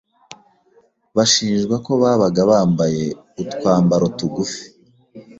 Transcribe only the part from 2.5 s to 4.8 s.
bambaye utwambaro tugufi,